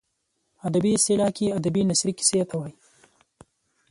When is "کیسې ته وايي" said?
2.17-2.75